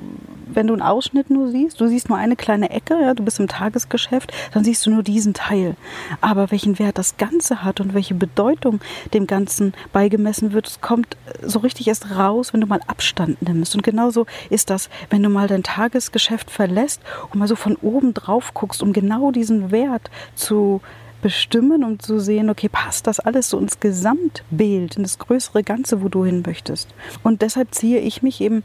wenn 0.48 0.68
du 0.68 0.74
einen 0.74 0.82
Ausschnitt 0.82 1.28
nur 1.28 1.50
siehst, 1.50 1.80
du 1.80 1.88
siehst 1.88 2.08
nur 2.08 2.16
eine 2.16 2.36
kleine 2.36 2.70
Ecke, 2.70 2.98
ja, 3.00 3.14
du 3.14 3.24
bist 3.24 3.40
im 3.40 3.48
Tagesgeschäft, 3.48 4.32
dann 4.52 4.64
siehst 4.64 4.86
du 4.86 4.90
nur 4.90 5.02
diesen 5.02 5.34
Teil. 5.34 5.76
Aber 6.20 6.50
welchen 6.50 6.78
Wert 6.78 6.98
das 6.98 7.16
Ganze 7.16 7.64
hat 7.64 7.80
und 7.80 7.94
welche 7.94 8.14
Bedeutung 8.14 8.80
dem 9.12 9.26
Ganzen 9.26 9.74
beigemessen 9.92 10.52
wird, 10.52 10.66
das 10.66 10.80
kommt 10.80 11.16
so 11.42 11.58
richtig 11.58 11.88
erst 11.88 12.16
raus, 12.16 12.52
wenn 12.52 12.60
du 12.60 12.66
mal 12.66 12.80
Abstand 12.86 13.42
nimmst. 13.42 13.74
Und 13.74 13.82
genauso 13.82 14.26
ist 14.48 14.70
das, 14.70 14.88
wenn 15.10 15.22
du 15.22 15.28
mal 15.28 15.48
dein 15.48 15.64
Tagesgeschäft 15.64 16.50
verlässt 16.50 17.02
und 17.30 17.40
mal 17.40 17.48
so 17.48 17.56
von 17.56 17.76
oben 17.76 18.14
drauf 18.14 18.54
guckst, 18.54 18.82
um 18.82 18.92
genau 18.92 19.32
diesen 19.32 19.72
Wert 19.72 20.10
zu 20.36 20.80
bestimmen, 21.22 21.84
um 21.84 21.98
zu 21.98 22.18
sehen, 22.18 22.50
okay, 22.50 22.68
passt 22.68 23.06
das 23.06 23.20
alles 23.20 23.50
so 23.50 23.58
ins 23.58 23.80
Gesamtbild, 23.80 24.96
in 24.96 25.02
das 25.02 25.18
größere 25.18 25.62
Ganze, 25.62 26.02
wo 26.02 26.08
du 26.08 26.24
hin 26.24 26.42
möchtest. 26.46 26.88
Und 27.22 27.42
deshalb 27.42 27.74
ziehe 27.74 28.00
ich 28.00 28.22
mich 28.22 28.40
eben 28.40 28.62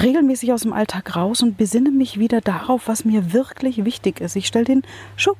regelmäßig 0.00 0.52
aus 0.52 0.62
dem 0.62 0.72
Alltag 0.72 1.16
raus 1.16 1.42
und 1.42 1.56
besinne 1.56 1.90
mich 1.90 2.18
wieder 2.18 2.40
darauf, 2.40 2.88
was 2.88 3.04
mir 3.04 3.32
wirklich 3.32 3.84
wichtig 3.84 4.20
ist. 4.20 4.36
Ich 4.36 4.46
stelle 4.46 4.66
den 4.66 4.82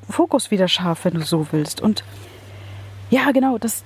Fokus 0.09 0.51
wieder 0.51 0.67
scharf, 0.67 1.05
wenn 1.05 1.13
du 1.13 1.21
so 1.21 1.47
willst. 1.51 1.81
Und 1.81 2.03
ja, 3.09 3.31
genau, 3.31 3.57
das, 3.57 3.83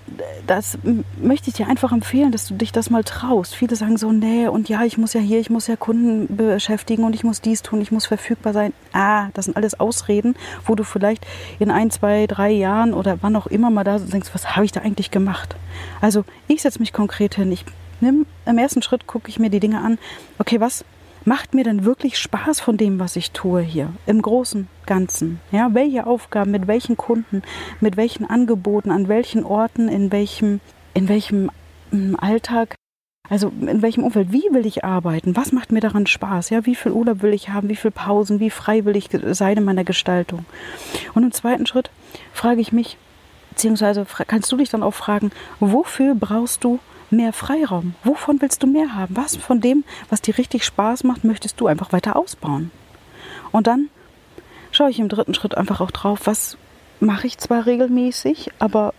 das 0.48 0.78
möchte 1.22 1.50
ich 1.50 1.56
dir 1.56 1.68
einfach 1.68 1.92
empfehlen, 1.92 2.32
dass 2.32 2.48
du 2.48 2.56
dich 2.56 2.72
das 2.72 2.90
mal 2.90 3.04
traust. 3.04 3.54
Viele 3.54 3.75
sagen 3.75 3.98
so, 3.98 4.12
nee, 4.12 4.48
und 4.48 4.68
ja, 4.68 4.84
ich 4.84 4.98
muss 4.98 5.13
ja 5.13 5.22
hier, 5.22 5.40
ich 5.40 5.50
muss 5.50 5.68
ja 5.68 5.75
Kunden 5.75 6.36
beschäftigen 6.36 7.04
und 7.04 7.13
ich 7.13 7.24
muss 7.24 7.40
dies 7.40 7.62
tun, 7.62 7.82
ich 7.82 7.92
muss 7.92 8.08
verfügbar 8.08 8.54
sein. 8.54 8.74
Ah, 8.94 9.30
das 9.34 9.46
sind 9.46 9.58
alles 9.58 9.80
Ausreden, 9.80 10.36
wo 10.66 10.74
du 10.74 10.84
vielleicht 10.84 11.25
in 11.60 11.70
ein, 11.70 11.92
zwei, 11.92 12.25
drei 12.25 12.50
Jahren 12.50 12.94
oder 12.94 13.20
wann 13.22 13.36
auch 13.36 13.48
immer 13.48 13.70
mal 13.70 13.84
da 13.84 14.00
denkst, 14.00 14.30
was 14.34 14.56
habe 14.56 14.66
ich 14.66 14.72
da 14.72 14.82
eigentlich 14.82 15.12
gemacht? 15.12 15.56
Also 16.01 16.25
ich 16.48 16.63
setze 16.63 16.80
mich 16.80 16.92
konkret 16.92 17.36
hin, 17.36 17.51
ich 17.51 17.66
nimm, 18.01 18.25
im 18.46 18.58
ersten 18.58 18.82
Schritt 18.82 19.08
gucke 19.08 19.30
ich 19.30 19.40
mir 19.40 19.50
die 19.50 19.60
Dinge 19.60 19.82
an, 19.82 20.00
okay, 20.40 20.60
was 20.60 20.84
macht 21.25 21.54
mir 21.54 21.63
denn 21.63 21.86
wirklich 21.86 22.18
Spaß 22.18 22.60
von 22.60 22.78
dem, 22.78 23.00
was 23.00 23.16
ich 23.16 23.32
tue 23.32 23.62
hier 23.62 23.94
im 24.06 24.22
großen 24.22 24.68
Ganzen? 24.86 25.40
Ja, 25.51 25.74
welche 25.74 26.08
Aufgaben, 26.08 26.51
mit 26.51 26.68
welchen 26.68 26.98
Kunden, 26.98 27.44
mit 27.80 27.98
welchen 27.98 28.30
Angeboten, 28.30 28.92
an 28.92 29.08
welchen 29.08 29.44
Orten, 29.44 29.88
in 29.88 30.12
welchem, 30.12 30.60
in 30.94 31.08
welchem 31.10 31.51
hm, 31.92 32.18
Alltag, 32.20 32.75
also 33.30 33.51
in 33.62 33.82
welchem 33.82 34.04
Umfeld, 34.04 34.34
wie 34.34 34.44
will 34.51 34.66
ich 34.66 34.84
arbeiten? 34.84 35.38
Was 35.38 35.54
macht 35.54 35.72
mir 35.72 35.80
daran 35.80 36.06
Spaß? 36.06 36.50
Ja, 36.50 36.66
wie 36.66 36.75
viel 36.75 36.92
Urlaub 36.92 37.22
will 37.22 37.34
ich 37.34 37.50
haben? 37.50 37.70
Wie 37.70 37.78
viel 37.78 37.92
Pausen? 37.92 38.42
Wie 38.42 38.50
frei 38.50 38.84
will 38.84 38.98
ich 38.98 39.10
sein 39.32 39.58
in 39.58 39.63
meiner 39.63 39.86
Gestaltung? 39.86 40.46
Und 41.13 41.24
im 41.24 41.32
zweiten 41.32 41.66
Schritt 41.66 41.92
frage 42.34 42.60
ich 42.60 42.74
mich, 42.74 42.98
beziehungsweise 43.51 44.06
kannst 44.28 44.51
du 44.51 44.58
dich 44.58 44.70
dann 44.70 44.84
auch 44.84 44.94
fragen, 44.94 45.32
wofür 45.60 46.16
brauchst 46.16 46.63
du 46.63 46.80
mehr 47.12 47.34
Freiraum. 47.34 47.96
Wovon 48.03 48.41
willst 48.41 48.63
du 48.63 48.68
mehr 48.68 48.96
haben? 48.96 49.15
Was 49.15 49.36
von 49.36 49.62
dem, 49.62 49.84
was 50.10 50.22
dir 50.22 50.38
richtig 50.38 50.63
Spaß 50.65 51.03
macht, 51.03 51.24
möchtest 51.24 51.60
du 51.60 51.68
einfach 51.68 51.91
weiter 51.91 52.15
ausbauen? 52.15 52.72
Und 53.51 53.68
dann 53.68 53.89
schaue 54.72 54.89
ich 54.89 55.00
im 55.00 55.10
dritten 55.10 55.34
Schritt 55.34 55.56
einfach 55.56 55.82
auch 55.82 55.91
drauf, 55.91 56.22
was 56.25 56.58
mache 57.00 57.27
ich 57.27 57.38
zwar 57.38 57.65
regelmäßig, 57.65 58.51
aber 58.60 58.94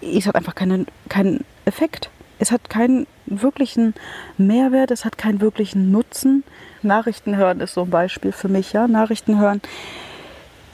es 0.00 0.26
hat 0.26 0.36
einfach 0.36 0.54
keinen, 0.54 0.86
keinen 1.08 1.44
Effekt. 1.64 2.10
Es 2.38 2.52
hat 2.52 2.70
keinen 2.70 3.06
wirklichen 3.26 3.94
Mehrwert, 4.38 4.90
es 4.90 5.04
hat 5.04 5.18
keinen 5.18 5.40
wirklichen 5.40 5.90
Nutzen. 5.90 6.42
Nachrichten 6.82 7.36
hören 7.36 7.60
ist 7.60 7.74
so 7.74 7.82
ein 7.82 7.90
Beispiel 7.90 8.32
für 8.32 8.48
mich, 8.48 8.72
ja. 8.72 8.88
Nachrichten 8.88 9.38
hören. 9.38 9.60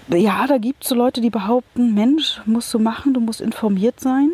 Ja, 0.09 0.47
da 0.47 0.59
gibt 0.59 0.85
es 0.85 0.90
so 0.90 0.95
Leute, 0.95 1.21
die 1.21 1.31
behaupten, 1.31 1.93
Mensch, 1.95 2.40
musst 2.47 2.73
du 2.73 2.78
machen, 2.78 3.14
du 3.14 3.21
musst 3.21 3.40
informiert 3.40 3.99
sein. 3.99 4.31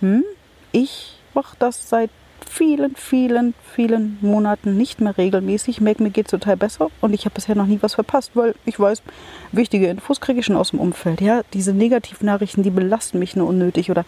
Hm? 0.00 0.24
Ich 0.72 1.21
mache 1.34 1.56
das 1.58 1.88
seit 1.88 2.10
vielen, 2.48 2.94
vielen, 2.96 3.54
vielen 3.74 4.18
Monaten 4.20 4.76
nicht 4.76 5.00
mehr 5.00 5.16
regelmäßig. 5.16 5.76
Ich 5.76 5.80
merke, 5.80 6.02
mir 6.02 6.10
geht 6.10 6.26
es 6.26 6.30
total 6.30 6.56
besser 6.56 6.90
und 7.00 7.14
ich 7.14 7.24
habe 7.24 7.34
bisher 7.34 7.54
noch 7.54 7.66
nie 7.66 7.78
was 7.80 7.94
verpasst, 7.94 8.32
weil 8.34 8.54
ich 8.66 8.78
weiß, 8.78 9.02
wichtige 9.52 9.88
Infos 9.88 10.20
kriege 10.20 10.40
ich 10.40 10.46
schon 10.46 10.56
aus 10.56 10.70
dem 10.70 10.80
Umfeld. 10.80 11.20
Ja, 11.20 11.42
diese 11.54 11.72
Negativnachrichten, 11.72 12.62
die 12.62 12.70
belasten 12.70 13.18
mich 13.18 13.36
nur 13.36 13.48
unnötig 13.48 13.90
oder 13.90 14.04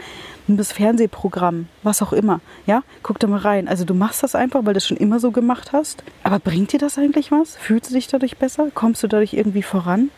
das 0.47 0.73
Fernsehprogramm, 0.73 1.69
was 1.83 2.03
auch 2.03 2.13
immer. 2.13 2.41
Ja, 2.67 2.83
guck 3.03 3.19
da 3.19 3.27
mal 3.27 3.41
rein. 3.41 3.69
Also 3.69 3.85
du 3.85 3.95
machst 3.95 4.23
das 4.23 4.35
einfach, 4.35 4.65
weil 4.65 4.75
du 4.75 4.79
es 4.79 4.87
schon 4.87 4.97
immer 4.97 5.21
so 5.21 5.31
gemacht 5.31 5.73
hast. 5.73 6.03
Aber 6.23 6.39
bringt 6.39 6.73
dir 6.73 6.79
das 6.79 6.99
eigentlich 6.99 7.31
was? 7.31 7.57
Fühlst 7.57 7.91
du 7.91 7.95
dich 7.95 8.09
dadurch 8.09 8.37
besser? 8.37 8.69
Kommst 8.75 9.03
du 9.03 9.09
dadurch 9.09 9.33
irgendwie 9.33 9.63
voran? 9.63 10.11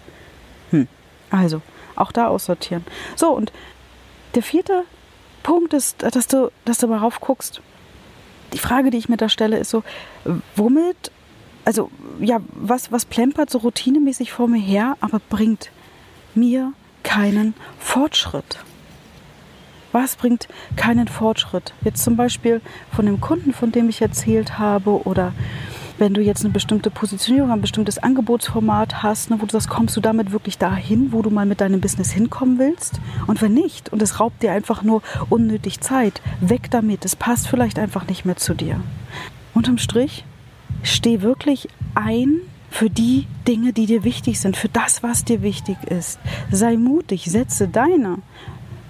Hm. 0.70 0.88
Also, 1.30 1.62
auch 1.94 2.12
da 2.12 2.28
aussortieren. 2.28 2.84
So, 3.14 3.30
und 3.30 3.52
der 4.34 4.42
vierte 4.42 4.84
Punkt 5.46 5.74
ist, 5.74 6.02
dass 6.02 6.26
du, 6.26 6.50
dass 6.64 6.78
du 6.78 6.88
mal 6.88 6.98
raufguckst. 6.98 7.60
Die 8.52 8.58
Frage, 8.58 8.90
die 8.90 8.98
ich 8.98 9.08
mir 9.08 9.16
da 9.16 9.28
stelle, 9.28 9.58
ist 9.58 9.70
so, 9.70 9.84
womit, 10.56 11.12
also 11.64 11.88
ja, 12.18 12.40
was, 12.50 12.90
was 12.90 13.04
plempert 13.04 13.48
so 13.48 13.58
routinemäßig 13.58 14.32
vor 14.32 14.48
mir 14.48 14.58
her, 14.58 14.96
aber 15.00 15.20
bringt 15.20 15.70
mir 16.34 16.72
keinen 17.04 17.54
Fortschritt? 17.78 18.58
Was 19.92 20.16
bringt 20.16 20.48
keinen 20.74 21.06
Fortschritt? 21.06 21.74
Jetzt 21.82 22.02
zum 22.02 22.16
Beispiel 22.16 22.60
von 22.90 23.06
dem 23.06 23.20
Kunden, 23.20 23.52
von 23.54 23.70
dem 23.70 23.88
ich 23.88 24.02
erzählt 24.02 24.58
habe, 24.58 25.06
oder 25.06 25.32
wenn 25.98 26.14
du 26.14 26.20
jetzt 26.20 26.44
eine 26.44 26.52
bestimmte 26.52 26.90
Positionierung, 26.90 27.50
ein 27.50 27.60
bestimmtes 27.60 27.98
Angebotsformat 27.98 29.02
hast, 29.02 29.30
ne, 29.30 29.40
wo 29.40 29.46
du 29.46 29.52
sagst, 29.52 29.68
kommst 29.68 29.96
du 29.96 30.00
damit 30.00 30.32
wirklich 30.32 30.58
dahin, 30.58 31.12
wo 31.12 31.22
du 31.22 31.30
mal 31.30 31.46
mit 31.46 31.60
deinem 31.60 31.80
Business 31.80 32.10
hinkommen 32.10 32.58
willst? 32.58 33.00
Und 33.26 33.40
wenn 33.42 33.54
nicht, 33.54 33.92
und 33.92 34.02
es 34.02 34.20
raubt 34.20 34.42
dir 34.42 34.52
einfach 34.52 34.82
nur 34.82 35.02
unnötig 35.30 35.80
Zeit, 35.80 36.20
weg 36.40 36.70
damit. 36.70 37.04
Es 37.04 37.16
passt 37.16 37.48
vielleicht 37.48 37.78
einfach 37.78 38.06
nicht 38.06 38.24
mehr 38.24 38.36
zu 38.36 38.54
dir. 38.54 38.80
Unterm 39.54 39.78
Strich, 39.78 40.24
steh 40.82 41.22
wirklich 41.22 41.68
ein 41.94 42.40
für 42.68 42.90
die 42.90 43.26
Dinge, 43.48 43.72
die 43.72 43.86
dir 43.86 44.04
wichtig 44.04 44.38
sind, 44.38 44.56
für 44.56 44.68
das, 44.68 45.02
was 45.02 45.24
dir 45.24 45.40
wichtig 45.40 45.76
ist. 45.84 46.18
Sei 46.50 46.76
mutig, 46.76 47.24
setze 47.24 47.68
deine 47.68 48.18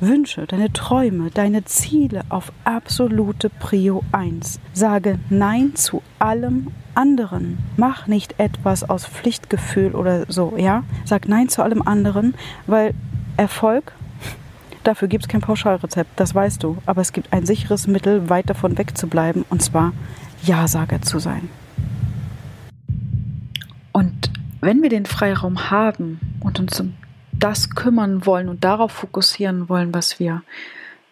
Wünsche, 0.00 0.47
deine 0.47 0.73
Träume, 0.73 1.31
deine 1.31 1.65
Ziele 1.65 2.23
auf 2.29 2.53
absolute 2.65 3.49
Prio 3.49 4.03
1. 4.12 4.61
Sage 4.75 5.19
Nein 5.31 5.75
zu 5.75 6.03
allem 6.19 6.69
anderen. 6.95 7.59
Mach 7.79 8.07
nicht 8.07 8.38
etwas 8.38 8.88
aus 8.88 9.07
Pflichtgefühl 9.07 9.95
oder 9.95 10.26
so, 10.29 10.55
ja? 10.59 10.85
Sag 11.07 11.29
Nein 11.29 11.49
zu 11.49 11.62
allem 11.62 11.81
anderen, 11.81 12.35
weil 12.67 12.93
Erfolg, 13.38 13.93
dafür 14.85 15.09
gibt 15.09 15.25
es 15.25 15.29
kein 15.29 15.41
Pauschalrezept, 15.41 16.11
das 16.17 16.35
weißt 16.35 16.62
du. 16.62 16.76
Aber 16.85 17.00
es 17.00 17.12
gibt 17.12 17.33
ein 17.33 17.47
sicheres 17.47 17.87
Mittel, 17.87 18.29
weit 18.29 18.50
davon 18.50 18.76
wegzubleiben, 18.76 19.47
und 19.49 19.62
zwar 19.62 19.95
Ja-Sager 20.43 21.00
zu 21.00 21.19
sein. 21.19 21.49
Und 23.93 24.31
wenn 24.61 24.83
wir 24.83 24.91
den 24.91 25.07
Freiraum 25.07 25.71
haben 25.71 26.21
und 26.41 26.61
uns 26.61 26.81
um 26.81 26.93
das 27.38 27.71
kümmern 27.71 28.26
wollen 28.26 28.49
und 28.49 28.64
darauf 28.64 28.93
fokussieren 28.93 29.69
wollen, 29.69 29.95
was 29.95 30.19
wir 30.19 30.43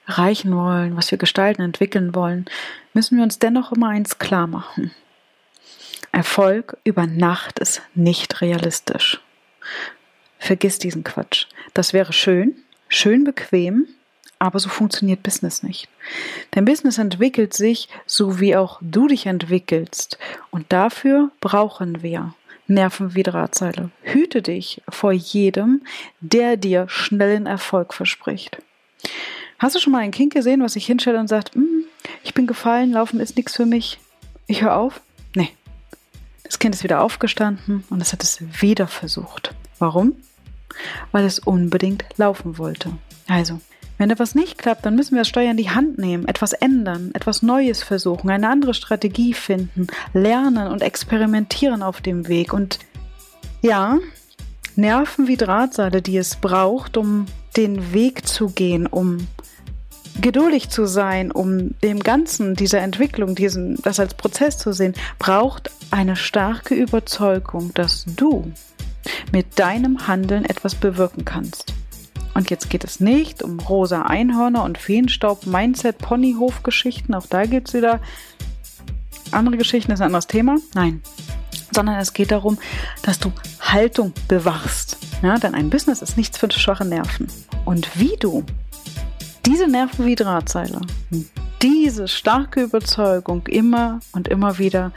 erreichen 0.06 0.54
wollen, 0.54 0.96
was 0.96 1.10
wir 1.10 1.18
gestalten, 1.18 1.62
entwickeln 1.62 2.14
wollen, 2.14 2.46
müssen 2.92 3.16
wir 3.16 3.24
uns 3.24 3.38
dennoch 3.38 3.72
immer 3.72 3.88
eins 3.88 4.18
klar 4.18 4.46
machen. 4.46 4.90
Erfolg 6.12 6.76
über 6.84 7.06
Nacht 7.06 7.58
ist 7.58 7.82
nicht 7.94 8.40
realistisch. 8.40 9.20
Vergiss 10.38 10.78
diesen 10.78 11.04
Quatsch. 11.04 11.46
Das 11.72 11.92
wäre 11.92 12.12
schön, 12.12 12.54
schön 12.88 13.24
bequem, 13.24 13.86
aber 14.38 14.58
so 14.58 14.68
funktioniert 14.68 15.22
Business 15.22 15.62
nicht. 15.62 15.88
Dein 16.50 16.66
Business 16.66 16.98
entwickelt 16.98 17.54
sich, 17.54 17.88
so 18.06 18.40
wie 18.40 18.54
auch 18.54 18.78
du 18.82 19.08
dich 19.08 19.26
entwickelst. 19.26 20.18
Und 20.50 20.72
dafür 20.72 21.30
brauchen 21.40 22.02
wir 22.02 22.34
Nerven 22.66 23.14
wie 23.14 23.22
Drahtseile. 23.22 23.90
Hüte 24.02 24.42
dich 24.42 24.82
vor 24.88 25.12
jedem, 25.12 25.82
der 26.20 26.56
dir 26.56 26.88
schnellen 26.88 27.46
Erfolg 27.46 27.92
verspricht. 27.94 28.58
Hast 29.58 29.74
du 29.74 29.80
schon 29.80 29.92
mal 29.92 30.00
ein 30.00 30.10
Kind 30.10 30.32
gesehen, 30.32 30.62
was 30.62 30.74
sich 30.74 30.86
hinstellt 30.86 31.18
und 31.18 31.28
sagt, 31.28 31.54
mm, 31.56 31.84
ich 32.22 32.34
bin 32.34 32.46
gefallen, 32.46 32.92
laufen 32.92 33.20
ist 33.20 33.36
nichts 33.36 33.56
für 33.56 33.66
mich, 33.66 33.98
ich 34.46 34.62
höre 34.62 34.76
auf? 34.76 35.00
Nee. 35.34 35.50
Das 36.42 36.58
Kind 36.58 36.74
ist 36.74 36.84
wieder 36.84 37.00
aufgestanden 37.00 37.84
und 37.90 38.00
es 38.00 38.12
hat 38.12 38.22
es 38.22 38.42
wieder 38.60 38.86
versucht. 38.86 39.54
Warum? 39.78 40.16
Weil 41.12 41.24
es 41.24 41.38
unbedingt 41.38 42.04
laufen 42.16 42.58
wollte. 42.58 42.92
Also, 43.28 43.60
wenn 43.98 44.10
etwas 44.10 44.34
nicht 44.34 44.58
klappt, 44.58 44.84
dann 44.84 44.96
müssen 44.96 45.12
wir 45.12 45.20
das 45.20 45.28
Steuer 45.28 45.50
in 45.50 45.56
die 45.56 45.70
Hand 45.70 45.98
nehmen, 45.98 46.26
etwas 46.26 46.52
ändern, 46.52 47.10
etwas 47.14 47.42
Neues 47.42 47.82
versuchen, 47.82 48.30
eine 48.30 48.48
andere 48.48 48.74
Strategie 48.74 49.34
finden, 49.34 49.86
lernen 50.12 50.68
und 50.68 50.82
experimentieren 50.82 51.82
auf 51.82 52.00
dem 52.00 52.28
Weg. 52.28 52.52
Und 52.52 52.78
ja, 53.62 53.98
Nerven 54.76 55.28
wie 55.28 55.36
Drahtseile, 55.36 56.02
die 56.02 56.16
es 56.16 56.36
braucht, 56.36 56.96
um 56.96 57.26
den 57.56 57.92
Weg 57.92 58.26
zu 58.26 58.48
gehen, 58.48 58.86
um 58.86 59.28
geduldig 60.20 60.70
zu 60.70 60.86
sein, 60.86 61.30
um 61.30 61.78
dem 61.80 62.00
Ganzen, 62.00 62.54
dieser 62.54 62.80
Entwicklung, 62.80 63.34
diesen, 63.34 63.80
das 63.82 64.00
als 64.00 64.14
Prozess 64.14 64.58
zu 64.58 64.72
sehen, 64.72 64.94
braucht 65.18 65.70
eine 65.90 66.16
starke 66.16 66.74
Überzeugung, 66.74 67.72
dass 67.74 68.04
du 68.06 68.52
mit 69.32 69.58
deinem 69.58 70.06
Handeln 70.06 70.44
etwas 70.44 70.74
bewirken 70.74 71.24
kannst. 71.24 71.73
Und 72.34 72.50
jetzt 72.50 72.68
geht 72.68 72.84
es 72.84 73.00
nicht 73.00 73.42
um 73.42 73.60
rosa 73.60 74.02
Einhörner 74.02 74.64
und 74.64 74.76
Feenstaub, 74.76 75.46
Mindset, 75.46 75.98
Ponyhof-Geschichten. 75.98 77.14
Auch 77.14 77.26
da 77.26 77.46
gibt 77.46 77.68
es 77.68 77.74
wieder 77.74 78.00
andere 79.30 79.56
Geschichten, 79.56 79.92
ist 79.92 80.00
ein 80.00 80.06
anderes 80.06 80.26
Thema. 80.26 80.56
Nein, 80.74 81.00
sondern 81.72 81.98
es 81.98 82.12
geht 82.12 82.32
darum, 82.32 82.58
dass 83.02 83.18
du 83.18 83.32
Haltung 83.60 84.12
bewachst. 84.28 84.98
Ja, 85.22 85.38
denn 85.38 85.54
ein 85.54 85.70
Business 85.70 86.02
ist 86.02 86.16
nichts 86.16 86.38
für 86.38 86.50
schwache 86.50 86.84
Nerven. 86.84 87.28
Und 87.64 87.98
wie 87.98 88.16
du 88.18 88.44
diese 89.46 89.68
Nerven 89.68 90.06
wie 90.06 90.14
Drahtseile, 90.14 90.80
diese 91.62 92.08
starke 92.08 92.62
Überzeugung 92.62 93.46
immer 93.46 94.00
und 94.12 94.28
immer 94.28 94.58
wieder 94.58 94.92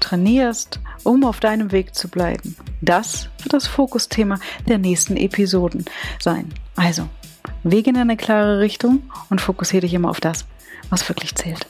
trainierst, 0.00 0.80
um 1.04 1.24
auf 1.24 1.40
deinem 1.40 1.72
Weg 1.72 1.94
zu 1.94 2.08
bleiben, 2.08 2.56
das 2.82 3.28
wird 3.38 3.54
das 3.54 3.66
Fokusthema 3.66 4.38
der 4.68 4.78
nächsten 4.78 5.16
Episoden 5.16 5.86
sein. 6.18 6.52
Also, 6.76 7.08
Wege 7.62 7.90
in 7.90 7.96
eine 7.96 8.16
klare 8.16 8.58
Richtung 8.58 9.04
und 9.30 9.40
fokussiere 9.40 9.82
dich 9.82 9.94
immer 9.94 10.10
auf 10.10 10.20
das, 10.20 10.44
was 10.90 11.08
wirklich 11.08 11.34
zählt. 11.34 11.66